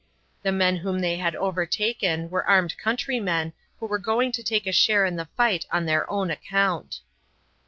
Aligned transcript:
The 0.41 0.51
men 0.51 0.77
whom 0.77 0.97
they 0.97 1.17
had 1.17 1.35
overtaken 1.35 2.31
were 2.31 2.43
armed 2.47 2.75
countrymen 2.79 3.53
who 3.79 3.85
were 3.85 3.99
going 3.99 4.31
to 4.31 4.41
take 4.41 4.65
a 4.65 4.71
share 4.71 5.05
in 5.05 5.15
the 5.15 5.29
fight 5.37 5.67
on 5.69 5.85
their 5.85 6.09
own 6.09 6.31
account. 6.31 7.01